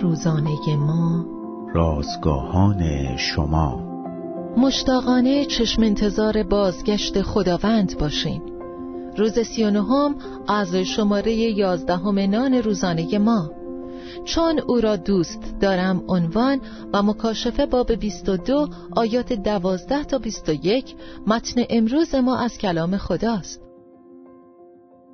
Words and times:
روزانه 0.00 0.76
ما. 0.76 1.26
رازگاهان 1.74 3.16
شما. 3.16 3.92
مشتاقانه 4.56 5.44
چشم 5.44 5.82
انتظار 5.82 6.42
بازگشت 6.42 7.22
خداوند 7.22 7.98
باشیم 7.98 8.42
روز 9.16 9.38
سی 9.38 9.64
و 9.64 9.70
نهم 9.70 10.14
از 10.48 10.76
شماره 10.76 11.32
یازدهم 11.32 12.18
نان 12.18 12.54
روزانه 12.54 13.18
ما. 13.18 13.50
چون 14.24 14.60
او 14.66 14.80
را 14.80 14.96
دوست 14.96 15.54
دارم 15.60 16.02
عنوان 16.08 16.60
و 16.92 17.02
مکاشفه 17.02 17.66
باب 17.66 17.92
22 17.92 18.68
آیات 18.96 19.32
12 19.32 20.04
تا 20.04 20.18
21 20.18 20.94
متن 21.26 21.62
امروز 21.70 22.14
ما 22.14 22.38
از 22.38 22.58
کلام 22.58 22.96
خداست. 22.96 23.71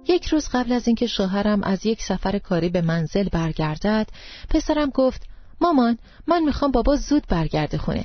یک 0.09 0.27
روز 0.27 0.49
قبل 0.53 0.73
از 0.73 0.87
اینکه 0.87 1.07
شوهرم 1.07 1.63
از 1.63 1.87
یک 1.87 2.03
سفر 2.03 2.39
کاری 2.39 2.69
به 2.69 2.81
منزل 2.81 3.29
برگردد 3.29 4.09
پسرم 4.51 4.91
گفت 4.91 5.23
مامان 5.61 5.99
من 6.27 6.43
می‌خوام 6.43 6.71
بابا 6.71 6.97
زود 6.97 7.27
برگرده 7.29 7.79
خونه. 7.79 8.05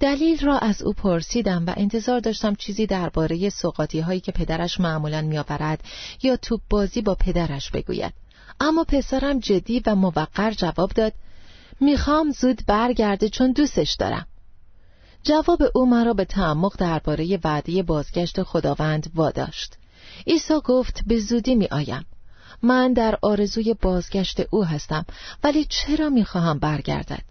دلیل 0.00 0.40
را 0.40 0.58
از 0.58 0.82
او 0.82 0.92
پرسیدم 0.92 1.66
و 1.66 1.74
انتظار 1.76 2.20
داشتم 2.20 2.54
چیزی 2.54 2.86
درباره 2.86 3.50
سوقاتی 3.50 4.00
هایی 4.00 4.20
که 4.20 4.32
پدرش 4.32 4.80
معمولا 4.80 5.22
میآورد 5.22 5.84
یا 6.22 6.36
توپ 6.36 6.60
بازی 6.70 7.00
با 7.00 7.14
پدرش 7.14 7.70
بگوید. 7.70 8.12
اما 8.60 8.84
پسرم 8.84 9.38
جدی 9.38 9.82
و 9.86 9.94
موقر 9.94 10.50
جواب 10.50 10.92
داد 10.92 11.12
می‌خوام 11.80 12.30
زود 12.30 12.62
برگرده 12.66 13.28
چون 13.28 13.52
دوستش 13.52 13.96
دارم. 13.98 14.26
جواب 15.22 15.62
او 15.74 15.86
مرا 15.86 16.14
به 16.14 16.24
تعمق 16.24 16.76
درباره 16.78 17.38
وعده 17.44 17.82
بازگشت 17.82 18.42
خداوند 18.42 19.10
واداشت. 19.14 19.74
عیسی 20.26 20.60
گفت 20.64 21.00
به 21.06 21.18
زودی 21.18 21.54
می 21.54 21.66
آیم. 21.66 22.04
من 22.62 22.92
در 22.92 23.18
آرزوی 23.22 23.74
بازگشت 23.82 24.40
او 24.50 24.64
هستم 24.64 25.04
ولی 25.44 25.64
چرا 25.64 26.08
می 26.08 26.24
خواهم 26.24 26.58
برگردد؟ 26.58 27.22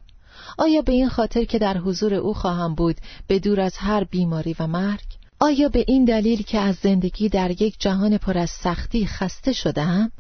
آیا 0.57 0.81
به 0.81 0.91
این 0.91 1.09
خاطر 1.09 1.43
که 1.43 1.59
در 1.59 1.77
حضور 1.77 2.13
او 2.13 2.33
خواهم 2.33 2.75
بود 2.75 2.97
به 3.27 3.39
دور 3.39 3.59
از 3.59 3.77
هر 3.77 4.03
بیماری 4.03 4.55
و 4.59 4.67
مرگ؟ 4.67 5.05
آیا 5.39 5.69
به 5.69 5.85
این 5.87 6.05
دلیل 6.05 6.41
که 6.41 6.59
از 6.59 6.75
زندگی 6.75 7.29
در 7.29 7.61
یک 7.61 7.75
جهان 7.79 8.17
پر 8.17 8.37
از 8.37 8.49
سختی 8.49 9.05
خسته 9.05 9.53
شدم 9.53 10.11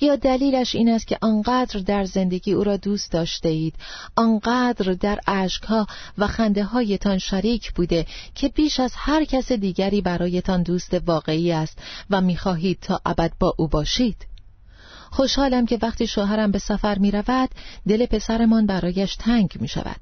یا 0.00 0.16
دلیلش 0.16 0.74
این 0.74 0.88
است 0.88 1.06
که 1.06 1.18
آنقدر 1.20 1.80
در 1.80 2.04
زندگی 2.04 2.52
او 2.52 2.64
را 2.64 2.76
دوست 2.76 3.12
داشته 3.12 3.48
اید. 3.48 3.74
آنقدر 4.16 4.92
در 4.92 5.20
عشقها 5.26 5.86
و 6.18 6.26
خنده 6.26 6.64
هایتان 6.64 7.18
شریک 7.18 7.72
بوده 7.72 8.06
که 8.34 8.48
بیش 8.48 8.80
از 8.80 8.92
هر 8.96 9.24
کس 9.24 9.52
دیگری 9.52 10.00
برایتان 10.00 10.62
دوست 10.62 10.94
واقعی 11.06 11.52
است 11.52 11.78
و 12.10 12.20
می‌خواهید 12.20 12.78
تا 12.80 13.00
ابد 13.06 13.32
با 13.40 13.54
او 13.58 13.68
باشید. 13.68 14.26
خوشحالم 15.10 15.66
که 15.66 15.78
وقتی 15.82 16.06
شوهرم 16.06 16.50
به 16.50 16.58
سفر 16.58 16.98
می 16.98 17.10
رود 17.10 17.50
دل 17.88 18.06
پسرمان 18.06 18.66
برایش 18.66 19.16
تنگ 19.16 19.56
می 19.60 19.68
شود 19.68 20.00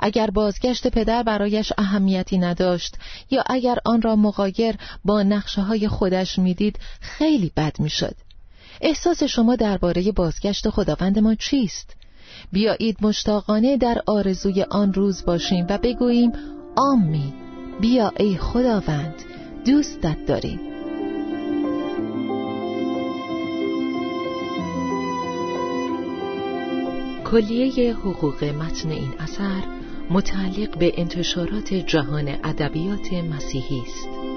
اگر 0.00 0.30
بازگشت 0.30 0.86
پدر 0.86 1.22
برایش 1.22 1.72
اهمیتی 1.78 2.38
نداشت 2.38 2.96
یا 3.30 3.44
اگر 3.46 3.78
آن 3.84 4.02
را 4.02 4.16
مقایر 4.16 4.76
با 5.04 5.22
نقشه 5.22 5.62
های 5.62 5.88
خودش 5.88 6.38
می‌دید 6.38 6.78
خیلی 7.00 7.52
بد 7.56 7.80
می‌شد. 7.80 8.16
احساس 8.80 9.22
شما 9.22 9.56
درباره 9.56 10.12
بازگشت 10.12 10.70
خداوند 10.70 11.18
ما 11.18 11.34
چیست؟ 11.34 11.96
بیایید 12.52 12.96
مشتاقانه 13.00 13.76
در 13.76 14.02
آرزوی 14.06 14.62
آن 14.62 14.92
روز 14.92 15.24
باشیم 15.24 15.66
و 15.68 15.78
بگوییم 15.78 16.32
آمی 16.76 17.32
بیا 17.80 18.12
ای 18.16 18.36
خداوند 18.36 19.14
دوستت 19.64 20.26
داریم 20.26 20.60
کلیه 27.30 27.94
حقوق 27.94 28.44
متن 28.44 28.90
این 28.90 29.14
اثر 29.18 29.62
متعلق 30.10 30.78
به 30.78 31.00
انتشارات 31.00 31.74
جهان 31.74 32.28
ادبیات 32.28 33.12
مسیحی 33.12 33.82
است. 33.86 34.29